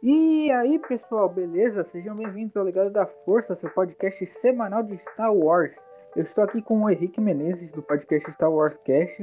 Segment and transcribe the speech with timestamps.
[0.00, 1.82] E aí, pessoal, beleza?
[1.82, 5.74] Sejam bem-vindos ao Legado da Força, seu podcast semanal de Star Wars.
[6.14, 9.16] Eu estou aqui com o Henrique Menezes, do podcast Star Wars Cast,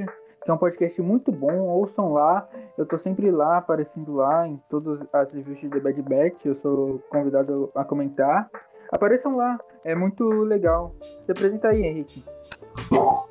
[0.43, 2.45] que é um podcast muito bom, ouçam lá.
[2.77, 6.55] Eu tô sempre lá, aparecendo lá em todas as reviews de The Bad Batch, eu
[6.55, 8.51] sou convidado a comentar.
[8.91, 10.93] Apareçam lá, é muito legal.
[11.25, 12.25] Se apresenta aí, Henrique.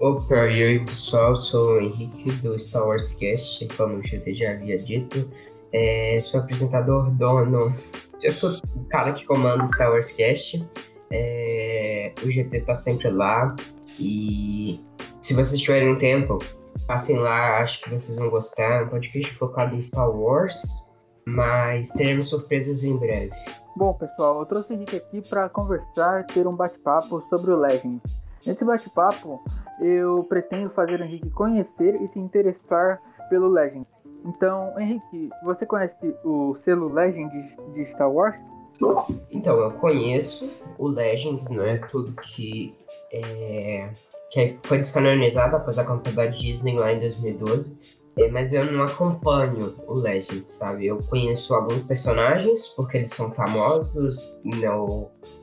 [0.00, 4.78] Opa, e aí pessoal, sou o Henrique do Star Wars Cast, como GT já havia
[4.78, 5.28] dito.
[5.74, 7.74] É, sou apresentador, dono.
[8.22, 10.64] Eu sou o cara que comanda o Star Wars Cast.
[11.10, 13.56] É, o GT tá sempre lá.
[13.98, 14.80] E
[15.20, 16.38] se vocês tiverem um tempo,
[16.86, 18.82] passem lá, acho que vocês vão gostar.
[18.82, 20.92] É um podcast focado em Star Wars,
[21.26, 23.34] mas teremos surpresas em breve.
[23.76, 28.00] Bom, pessoal, eu trouxe o Henrique aqui para conversar, ter um bate-papo sobre o Legends.
[28.46, 29.42] Nesse bate-papo,
[29.80, 33.93] eu pretendo fazer o Henrique conhecer e se interessar pelo Legends.
[34.24, 38.36] Então, Henrique, você conhece o selo Legends de Star Wars?
[39.30, 42.74] Então, eu conheço o Legends, não é tudo que,
[43.12, 43.90] é,
[44.30, 47.78] que foi descanonizado após a compra da Disney lá em 2012.
[48.16, 50.86] É, mas eu não acompanho o Legends, sabe?
[50.86, 54.70] Eu conheço alguns personagens, porque eles são famosos na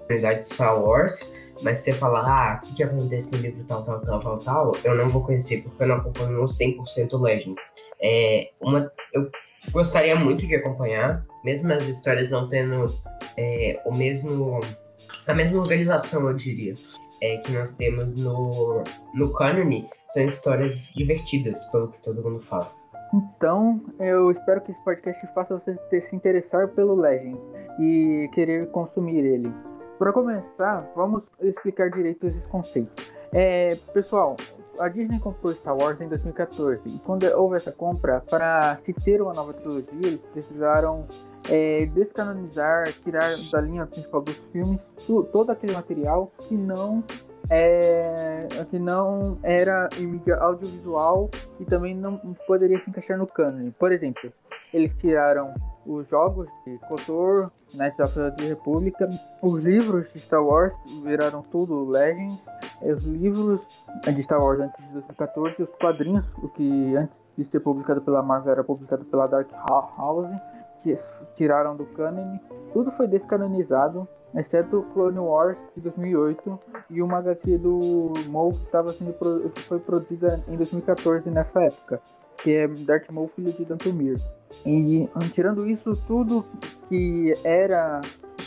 [0.07, 3.63] comunidade de Star Wars, mas se você falar, ah, o que, que acontece no livro
[3.65, 7.75] tal, tal, tal, tal, tal, eu não vou conhecer, porque eu não acompanho 100% Legends.
[8.03, 9.29] É, uma, eu
[9.71, 12.93] gostaria muito de acompanhar, mesmo as histórias não tendo
[13.37, 14.59] é, o mesmo,
[15.27, 16.75] a mesma organização, eu diria,
[17.21, 22.67] é, que nós temos no, no Canon, são histórias divertidas, pelo que todo mundo fala.
[23.13, 27.37] Então, eu espero que esse podcast faça você se interessar pelo Legend
[27.79, 29.53] e querer consumir ele.
[29.99, 33.05] Para começar, vamos explicar direito esses conceitos.
[33.33, 34.35] É, pessoal,
[34.81, 39.21] a Disney comprou Star Wars em 2014 e quando houve essa compra, para se ter
[39.21, 41.05] uma nova trilogia, eles precisaram
[41.49, 44.79] é, descanonizar, tirar da linha principal dos filmes
[45.31, 47.03] todo aquele material que não
[47.49, 51.29] é, que não era em mídia audiovisual
[51.59, 52.17] e também não
[52.47, 53.71] poderia se encaixar no canon.
[53.77, 54.31] Por exemplo,
[54.73, 55.53] eles tiraram
[55.85, 58.95] os jogos de KOTOR, Knights of the Republic,
[59.41, 62.39] os livros de Star Wars viraram tudo Legends,
[62.81, 63.61] os livros
[64.03, 68.21] de Star Wars antes de 2014, os quadrinhos, o que antes de ser publicado pela
[68.21, 69.49] Marvel era publicado pela Dark
[69.97, 70.29] House,
[70.81, 70.97] que
[71.35, 72.37] tiraram do canon,
[72.73, 76.59] tudo foi descanonizado, exceto Clone Wars de 2008
[76.89, 79.13] e uma HQ do Maul que, estava sendo,
[79.67, 82.01] foi produzida em 2014 nessa época,
[82.43, 84.19] que é Darth Maul, filho de Dantomir.
[84.65, 86.45] E tirando isso, tudo
[86.87, 88.01] que era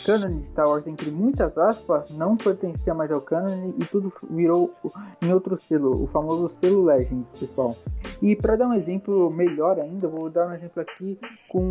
[0.05, 4.73] canon de Star Wars, entre muitas aspas, não pertencia mais ao canon e tudo virou
[5.21, 7.75] em outro selo, o famoso selo Legends, pessoal.
[8.21, 11.61] E para dar um exemplo melhor ainda, vou dar um exemplo aqui com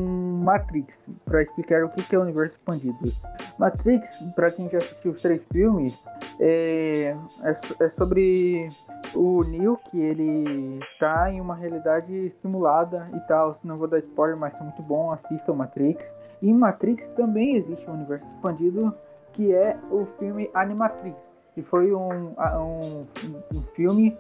[0.45, 3.13] Matrix, para explicar o que é o universo expandido.
[3.59, 5.95] Matrix, para quem já assistiu os três filmes,
[6.41, 8.69] é, é, é sobre
[9.15, 13.59] o Neo que ele tá em uma realidade simulada e tal.
[13.63, 15.13] Não vou dar spoiler, mas é muito bom.
[15.13, 16.17] Assistam Matrix.
[16.43, 18.95] E em Matrix também existe um universo expandido
[19.35, 21.17] que é o filme Animatrix,
[21.55, 23.07] que foi um, um,
[23.55, 24.17] um filme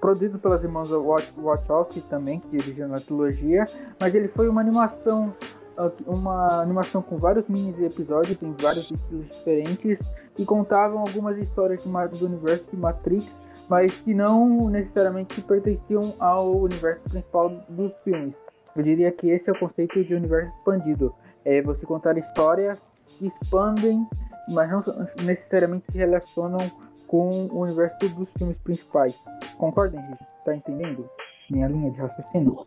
[0.00, 0.88] produzido pelas irmãs
[1.36, 3.68] Wachowski também, que dirigiram a trilogia,
[4.00, 5.34] mas ele foi uma animação
[6.06, 9.98] uma animação com vários mini episódios, tem vários estilos diferentes
[10.38, 17.02] e contavam algumas histórias do universo de Matrix mas que não necessariamente pertenciam ao universo
[17.08, 18.34] principal dos filmes.
[18.76, 21.14] Eu diria que esse é o conceito de universo expandido.
[21.44, 24.06] É você contar histórias que expandem,
[24.48, 24.82] mas não
[25.22, 26.70] necessariamente se relacionam
[27.06, 29.14] com o universo dos filmes principais.
[29.58, 30.24] Concorda, Henrique?
[30.44, 31.08] Tá entendendo
[31.50, 32.66] minha linha de raciocínio?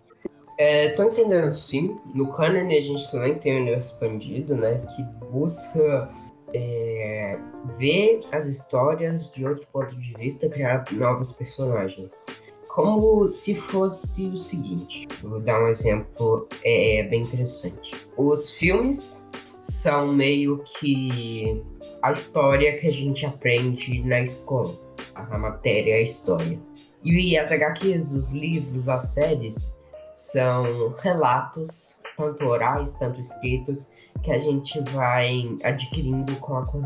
[0.58, 1.98] É, tô entendendo sim.
[2.14, 4.82] No canon a gente também tem o universo expandido, né?
[4.96, 6.10] Que busca
[6.54, 7.40] é,
[7.78, 12.26] ver as histórias de outro ponto de vista, criar novos personagens.
[12.70, 17.92] Como se fosse o seguinte, vou dar um exemplo é, bem interessante.
[18.16, 19.28] Os filmes
[19.60, 21.64] são meio que
[22.08, 24.74] a história que a gente aprende na escola,
[25.14, 26.58] a matéria, a história.
[27.04, 29.78] E as HQs, os livros, as séries
[30.10, 33.92] são relatos, tanto orais, tanto escritos,
[34.24, 36.82] que a gente vai adquirindo com, a, com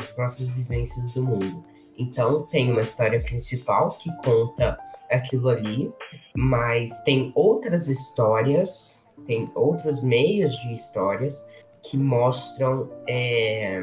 [0.00, 1.64] as nossas vivências do mundo.
[1.98, 4.78] Então, tem uma história principal que conta
[5.10, 5.92] aquilo ali,
[6.36, 11.44] mas tem outras histórias, tem outros meios de histórias
[11.82, 13.82] que mostram é,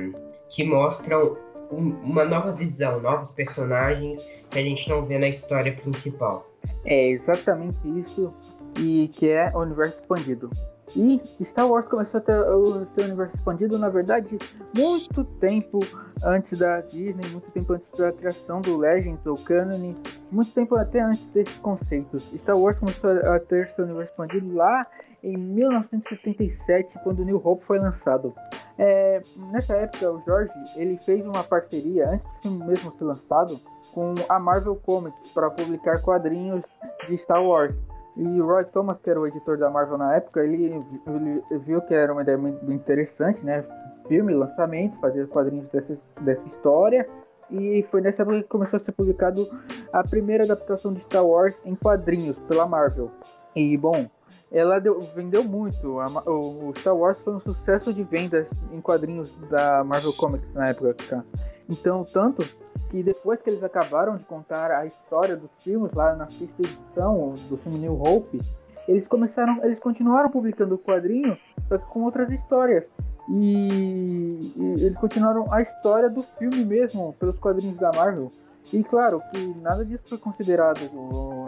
[0.50, 1.38] que mostram
[1.72, 4.20] um, uma nova visão, novos personagens
[4.50, 6.50] que a gente não vê na história principal.
[6.84, 8.34] É exatamente isso
[8.80, 10.50] e que é o universo expandido.
[10.96, 14.38] E Star Wars começou a ter o seu universo expandido, na verdade,
[14.74, 15.80] muito tempo
[16.24, 19.94] antes da Disney, muito tempo antes da criação do Legends ou Canon,
[20.32, 22.24] muito tempo até antes desses conceitos.
[22.36, 24.88] Star Wars começou a ter seu universo expandido lá
[25.26, 28.34] em 1977, quando New Hope foi lançado.
[28.78, 33.60] É, nessa época, o George ele fez uma parceria, antes do filme mesmo ser lançado,
[33.92, 36.64] com a Marvel Comics para publicar quadrinhos
[37.08, 37.76] de Star Wars.
[38.16, 41.82] E o Roy Thomas, que era o editor da Marvel na época, ele, ele viu
[41.82, 43.66] que era uma ideia muito interessante, né?
[44.08, 47.08] Filme, lançamento, fazer quadrinhos dessa, dessa história.
[47.50, 49.50] E foi nessa época que começou a ser publicado
[49.92, 53.12] a primeira adaptação de Star Wars em quadrinhos pela Marvel.
[53.56, 54.08] E, bom,
[54.56, 56.00] ela deu, vendeu muito.
[56.00, 60.70] A, o Star Wars foi um sucesso de vendas em quadrinhos da Marvel Comics na
[60.70, 61.26] época.
[61.70, 62.46] Então, tanto
[62.90, 67.36] que depois que eles acabaram de contar a história dos filmes lá na sexta edição
[67.50, 68.40] do filme New Hope,
[68.88, 71.38] eles começaram, eles continuaram publicando o quadrinho,
[71.68, 72.90] só que com outras histórias.
[73.28, 78.32] E, e, eles continuaram a história do filme mesmo, pelos quadrinhos da Marvel.
[78.74, 80.80] E claro que nada disso foi considerado,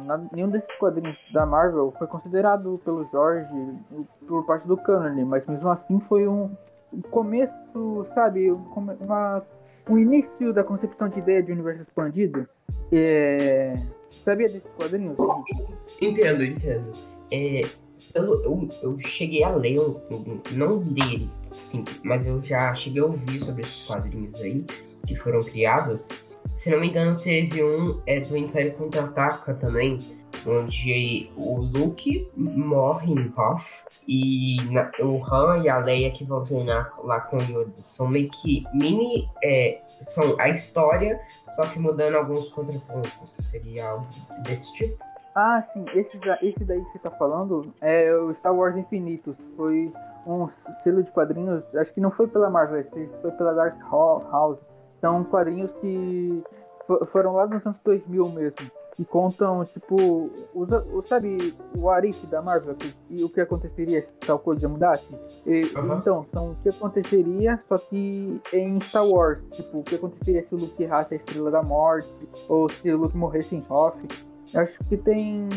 [0.06, 3.50] nada, nenhum desses quadrinhos da Marvel foi considerado pelo Jorge
[4.28, 6.50] por parte do canon, mas mesmo assim foi um,
[6.94, 9.44] um começo, sabe, uma
[9.90, 12.48] o início da concepção de ideia de universo expandido.
[12.92, 13.78] É...
[14.24, 15.18] Sabia desses quadrinhos?
[16.02, 16.94] Entendo, entendo.
[17.32, 17.62] É,
[18.14, 23.06] pelo, eu, eu cheguei a ler, um, não dele, sim, mas eu já cheguei a
[23.06, 24.66] ouvir sobre esses quadrinhos aí
[25.06, 26.10] que foram criados.
[26.54, 30.00] Se não me engano, teve um é, do Império Contra-Ataca também,
[30.46, 36.44] onde o Luke morre em Hoth e na, o Han e a Leia que vão
[36.44, 41.20] treinar lá com o Yoda são meio que mini é, são a história,
[41.56, 43.36] só que mudando alguns contrapontos.
[43.52, 44.08] Seria algo
[44.44, 45.04] desse tipo?
[45.36, 45.86] Ah, sim.
[45.94, 49.36] Esse, esse daí que você tá falando é o Star Wars Infinitos.
[49.56, 49.92] Foi
[50.26, 50.48] um
[50.82, 52.84] selo de quadrinhos, acho que não foi pela Marvel,
[53.22, 54.60] foi pela Dark House.
[55.02, 56.44] São quadrinhos que
[57.12, 62.76] foram lá nos anos 2000 mesmo que contam, tipo, usa, sabe o Arif da Marvel
[63.12, 65.08] e o que aconteceria se tal coisa mudasse?
[65.46, 65.98] E, uhum.
[65.98, 70.56] Então, são o que aconteceria, só que em Star Wars, tipo, o que aconteceria se
[70.56, 72.10] o Luke errasse a Estrela da Morte,
[72.50, 74.00] ou se o Luke morresse em Hoth.
[74.54, 75.48] Eu acho que tem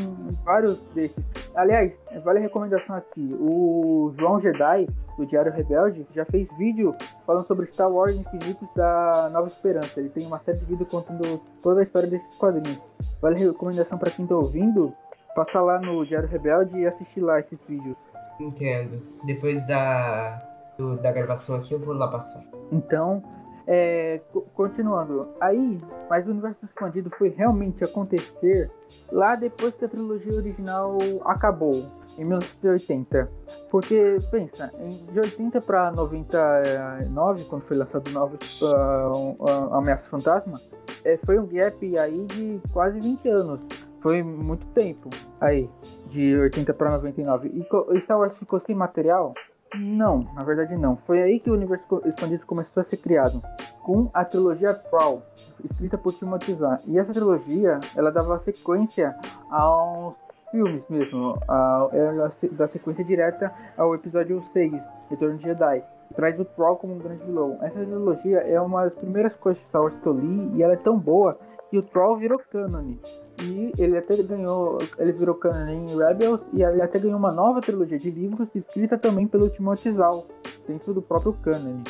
[0.44, 1.24] vários desses.
[1.54, 3.36] Aliás, vale a recomendação aqui.
[3.38, 6.94] O João Jedi, do Diário Rebelde, já fez vídeo
[7.26, 10.00] falando sobre Star Wars Infinitos da Nova Esperança.
[10.00, 12.80] Ele tem uma série de vídeos contando toda a história desses quadrinhos.
[13.20, 14.92] Vale a recomendação para quem tá ouvindo,
[15.34, 17.96] passar lá no Diário Rebelde e assistir lá esses vídeos.
[18.40, 19.02] Entendo.
[19.24, 20.42] Depois da,
[20.78, 22.42] do, da gravação aqui eu vou lá passar.
[22.72, 23.22] Então,
[23.72, 24.20] é,
[24.52, 25.28] continuando.
[25.40, 25.80] Aí,
[26.10, 28.68] mas o universo expandido foi realmente acontecer
[29.12, 31.86] lá depois que a trilogia original acabou,
[32.18, 33.30] em 1980.
[33.70, 34.72] Porque, pensa,
[35.12, 40.60] de 80 para 99, quando foi lançado Novos uh, uh, Ameaça Fantasma,
[41.04, 43.60] é, foi um gap aí de quase 20 anos.
[44.02, 45.70] Foi muito tempo aí,
[46.08, 47.52] de 80 para 99.
[47.94, 49.32] E Star Wars ficou sem material?
[49.74, 50.96] Não, na verdade não.
[50.96, 53.42] Foi aí que o universo expandido começou a ser criado,
[53.82, 55.22] com a trilogia Prowl,
[55.64, 56.78] escrita por Timothy Zahn.
[56.86, 59.14] E essa trilogia, ela dava sequência
[59.50, 60.14] aos
[60.50, 65.84] filmes mesmo, a, ela da sequência direta ao episódio 6, Retorno de Jedi
[66.14, 67.58] traz o Troll como um grande vilão.
[67.62, 70.72] Essa trilogia é uma das primeiras coisas de Star Wars que eu li e ela
[70.72, 71.38] é tão boa
[71.70, 72.96] que o Troll virou canon.
[73.42, 77.60] E ele até ganhou, ele virou canon em Rebels e ele até ganhou uma nova
[77.60, 80.22] trilogia de livros escrita também pelo Timothy Zahn,
[80.68, 81.82] dentro do próprio canon.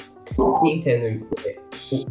[0.64, 1.26] Entendo.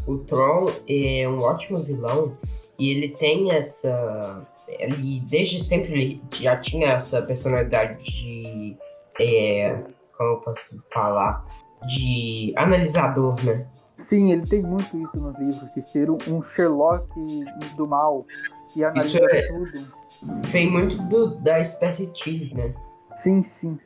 [0.08, 2.36] O, o Troll é um ótimo vilão
[2.78, 8.78] e ele tem essa ele desde sempre ele já tinha essa personalidade de
[9.20, 9.76] é,
[10.18, 11.46] como eu posso falar
[11.88, 13.66] de analisador, né?
[14.00, 17.06] Sim, ele tem muito isso nos livros, de ser um Sherlock
[17.76, 18.26] do mal,
[18.70, 19.42] que analisa isso é...
[19.48, 20.00] tudo.
[20.48, 22.74] Vem muito do, da espécie X, né?
[23.16, 23.78] Sim, sim.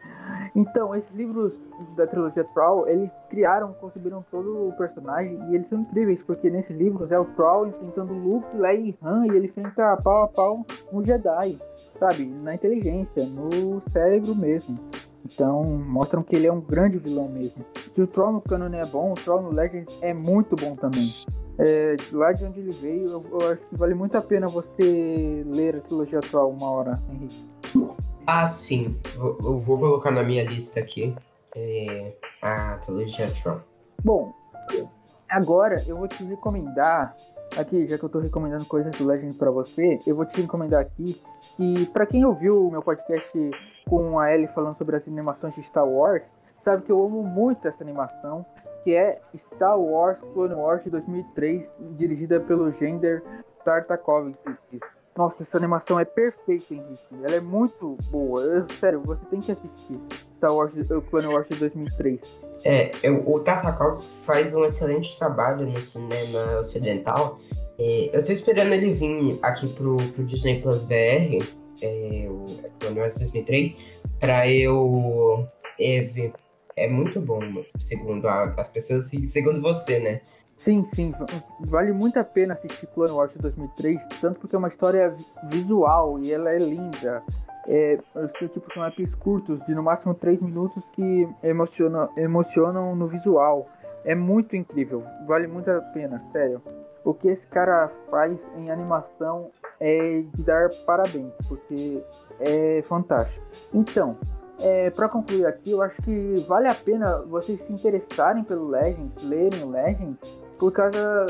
[0.55, 1.53] Então, esses livros
[1.95, 6.75] da trilogia Troll, eles criaram, conceberam todo o personagem e eles são incríveis, porque nesses
[6.77, 10.65] livros é o Troll enfrentando Luke, Leia e Han e ele enfrenta pau a pau
[10.91, 11.57] um Jedi,
[11.99, 12.25] sabe?
[12.25, 14.77] Na inteligência, no cérebro mesmo.
[15.25, 17.65] Então, mostram que ele é um grande vilão mesmo.
[17.95, 21.13] Se o Troll no canon é bom, o Troll no Legends é muito bom também.
[21.57, 25.43] É, lá de onde ele veio, eu, eu, acho que vale muito a pena você
[25.45, 27.47] ler a trilogia Troll uma hora, Henrique.
[28.25, 28.97] Ah, sim.
[29.15, 31.15] Eu, eu vou colocar na minha lista aqui
[31.55, 33.61] é, a trilogia Troll.
[34.03, 34.33] Bom,
[35.29, 37.15] agora eu vou te recomendar
[37.57, 40.81] aqui, já que eu tô recomendando coisas do Legend para você, eu vou te recomendar
[40.81, 41.21] aqui
[41.55, 43.31] que, para quem ouviu o meu podcast
[43.87, 46.23] com a Ellie falando sobre as animações de Star Wars,
[46.59, 48.45] sabe que eu amo muito essa animação,
[48.83, 53.23] que é Star Wars Clone Wars de 2003, dirigida pelo Gender
[53.63, 54.79] Tartakovsky.
[55.15, 57.23] Nossa, essa animação é perfeita, Henrique.
[57.23, 58.41] Ela é muito boa.
[58.41, 59.99] Eu, sério, você tem que assistir
[60.37, 60.73] Star Wars
[61.09, 62.19] Clone Wars de 2003.
[62.65, 67.37] É, eu, o Tartakovsky faz um excelente trabalho no cinema ocidental.
[67.77, 71.45] É, eu tô esperando ele vir aqui pro, pro Disney Plus VR,
[71.83, 72.47] é, o
[72.97, 73.85] Wars 2003,
[74.19, 75.47] pra eu
[75.79, 76.33] é, ver.
[76.75, 77.39] É muito bom,
[77.79, 80.21] segundo a, as pessoas, segundo você, né?
[80.57, 81.13] Sim, sim,
[81.59, 85.15] vale muito a pena assistir Clone Wars 2003, tanto porque é uma história
[85.51, 87.21] visual e ela é linda.
[87.67, 87.97] É,
[88.39, 93.67] tipo, são apps curtos, de no máximo 3 minutos, que emocionam, emocionam no visual.
[94.05, 96.61] É muito incrível, vale muito a pena, sério.
[97.03, 99.51] O que esse cara faz em animação
[99.83, 102.01] é de dar parabéns, porque
[102.39, 103.45] é fantástico.
[103.73, 104.17] Então,
[104.57, 109.11] é, para concluir aqui, eu acho que vale a pena vocês se interessarem pelo Legend,
[109.23, 110.17] lerem o Legend,
[110.57, 111.25] por causa.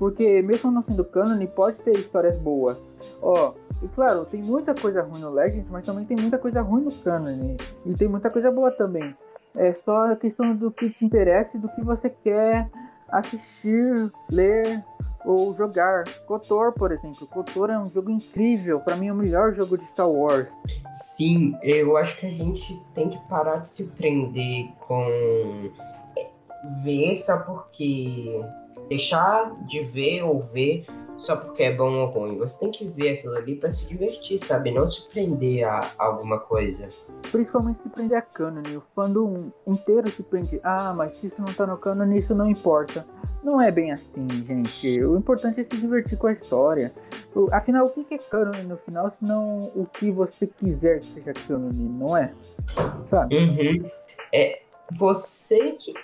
[0.00, 2.76] Porque mesmo não sendo canon, pode ter histórias boas.
[3.22, 6.82] Ó, e claro, tem muita coisa ruim no Legends, mas também tem muita coisa ruim
[6.82, 7.56] no canon.
[7.86, 9.14] E tem muita coisa boa também.
[9.54, 12.68] É só a questão do que te interessa e do que você quer
[13.12, 14.82] assistir, ler
[15.24, 16.04] ou jogar.
[16.26, 17.26] Kotor, por exemplo.
[17.26, 18.80] Kotor é um jogo incrível.
[18.80, 20.50] Para mim é o melhor jogo de Star Wars.
[20.90, 25.04] Sim, eu acho que a gente tem que parar de se prender com
[26.16, 26.28] é,
[26.82, 28.40] ver só porque
[28.88, 30.86] deixar de ver ou ver
[31.22, 32.36] só porque é bom ou ruim.
[32.38, 34.72] Você tem que ver aquilo ali para se divertir, sabe?
[34.72, 36.88] Não se prender a alguma coisa.
[37.30, 38.78] Principalmente se prender a canon.
[38.78, 40.60] O fandom inteiro se prende.
[40.64, 43.06] Ah, mas isso não tá no canon, isso não importa.
[43.44, 45.02] Não é bem assim, gente.
[45.04, 46.92] O importante é se divertir com a história.
[47.52, 51.32] Afinal, o que é canon no final, se não o que você quiser que seja
[51.46, 52.32] canon, não é?
[53.06, 53.36] Sabe?
[53.36, 53.90] Uhum.
[54.34, 54.60] É
[54.90, 55.94] você que,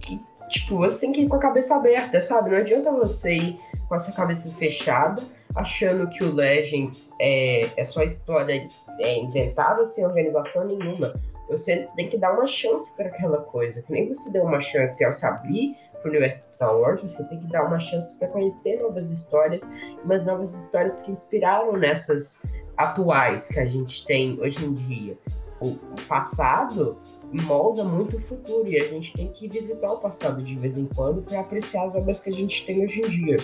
[0.00, 2.50] que Tipo, você tem que ir com a cabeça aberta, sabe?
[2.50, 5.22] Não adianta você ir com essa cabeça fechada,
[5.54, 8.68] achando que o Legends é, é só história
[9.00, 11.14] é, inventada sem organização nenhuma.
[11.48, 13.82] Você tem que dar uma chance para aquela coisa.
[13.82, 17.00] Que nem você deu uma chance ao se abrir para o universo de Star Wars,
[17.00, 19.62] você tem que dar uma chance para conhecer novas histórias,
[20.04, 22.40] mas novas histórias que inspiraram nessas
[22.76, 25.18] atuais que a gente tem hoje em dia.
[25.60, 25.76] O
[26.06, 26.98] passado
[27.32, 30.86] molda muito o futuro e a gente tem que visitar o passado de vez em
[30.86, 33.36] quando para apreciar as obras que a gente tem hoje em dia.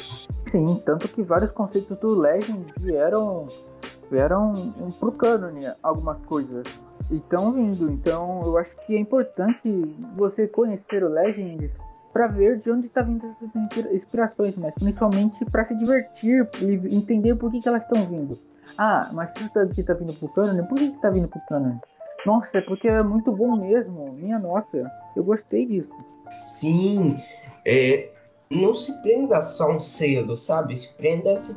[0.47, 3.49] Sim, tanto que vários conceitos do Legend vieram
[4.11, 6.67] vieram pro cânone algumas coisas
[7.11, 7.91] e estão vindo.
[7.91, 9.69] Então eu acho que é importante
[10.17, 11.73] você conhecer o Legends
[12.13, 17.35] para ver de onde está vindo essas inspirações, mas principalmente para se divertir e entender
[17.35, 18.39] por que, que elas estão vindo.
[18.79, 21.81] Ah, mas isso aqui está vindo pro cânone, por que está vindo pro cânone?
[22.25, 24.13] Nossa, é porque é muito bom mesmo.
[24.13, 25.93] Minha nossa, eu gostei disso.
[26.31, 27.19] Sim,
[27.67, 28.11] é,
[28.51, 30.77] não se prenda só um selo, sabe?
[30.77, 31.55] Se prenda, se,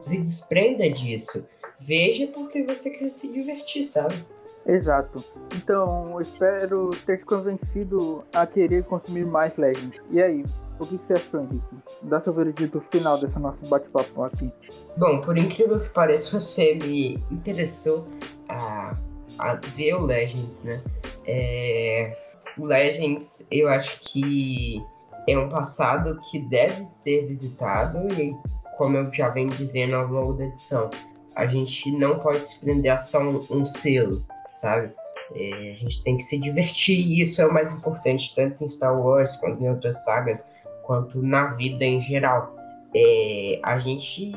[0.00, 1.46] se desprenda disso.
[1.80, 4.24] Veja porque você quer se divertir, sabe?
[4.66, 5.22] Exato.
[5.54, 10.00] Então, eu espero ter te convencido a querer consumir mais Legends.
[10.10, 10.44] E aí,
[10.78, 11.76] o que, que você achou, Henrique?
[12.02, 14.50] Dá seu veredito final dessa nossa bate-papo aqui.
[14.96, 18.06] Bom, por incrível que pareça, você me interessou
[18.48, 18.96] a
[19.38, 20.80] a ver o Legends, né?
[21.26, 22.16] É,
[22.58, 24.82] o Legends, eu acho que
[25.26, 28.36] é um passado que deve ser visitado e,
[28.76, 30.90] como eu já venho dizendo ao longo da edição,
[31.34, 34.92] a gente não pode se prender a só um, um selo, sabe?
[35.34, 38.66] É, a gente tem que se divertir e isso é o mais importante, tanto em
[38.68, 40.44] Star Wars quanto em outras sagas,
[40.82, 42.54] quanto na vida em geral.
[42.94, 44.32] É, a gente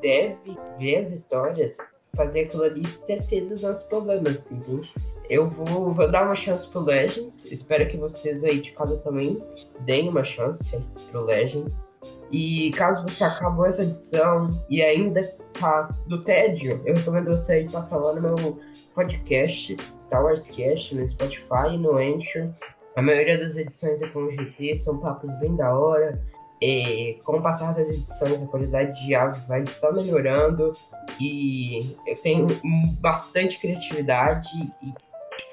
[0.00, 1.76] deve ver as histórias
[2.16, 4.92] fazer aquilo ali esquecer dos nossos problemas, entende?
[5.30, 7.46] Eu vou, vou dar uma chance pro Legends.
[7.46, 9.42] Espero que vocês aí de casa também
[9.80, 10.78] deem uma chance
[11.10, 11.98] pro Legends.
[12.30, 17.68] E caso você acabou essa edição e ainda tá do tédio, eu recomendo você aí
[17.68, 18.58] passar lá no meu
[18.94, 22.50] podcast, Star Wars Cast, no Spotify no Anchor.
[22.96, 26.20] A maioria das edições é com o GT, são papos bem da hora.
[26.62, 30.76] E, com o passar das edições, a qualidade de áudio vai só melhorando
[31.20, 32.46] e eu tenho
[33.00, 34.48] bastante criatividade
[34.80, 34.94] e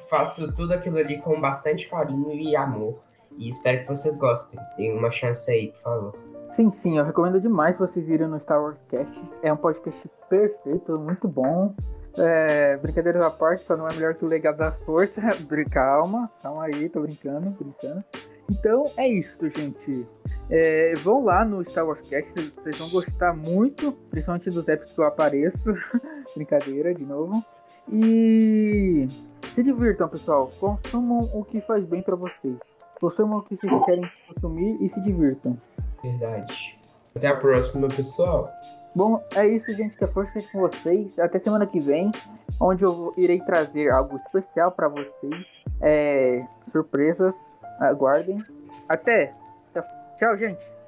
[0.08, 3.00] faço tudo aquilo ali com bastante carinho e amor.
[3.39, 4.60] E espero que vocês gostem.
[4.78, 6.16] Tem uma chance aí, por favor.
[6.51, 9.20] Sim, sim, eu recomendo demais vocês irem no Star Wars Cast.
[9.42, 11.74] É um podcast perfeito, muito bom.
[12.20, 15.22] É, brincadeiras à parte, só não é melhor que o Legado da Força.
[15.72, 18.04] Calma, calma aí, tô brincando, brincando.
[18.50, 20.06] Então é isso, gente.
[20.50, 25.00] É, vão lá no Star Wars Cast, vocês vão gostar muito, principalmente dos apps que
[25.00, 25.74] eu apareço.
[26.36, 27.44] Brincadeira, de novo.
[27.91, 29.08] E
[29.50, 30.51] se divirtam, pessoal.
[30.60, 32.58] Consumam o que faz bem para vocês.
[33.00, 35.58] Consumam o que vocês querem consumir e se divirtam.
[36.03, 36.77] Verdade.
[37.15, 38.50] Até a próxima, pessoal.
[38.96, 39.98] Bom, é isso, gente.
[39.98, 41.18] Que a força com vocês.
[41.20, 42.12] Até semana que vem,
[42.60, 45.46] onde eu irei trazer algo especial para vocês.
[45.82, 47.34] É, surpresas.
[47.79, 48.43] Aguardem.
[48.88, 49.33] Até.
[50.17, 50.78] Tchau, gente.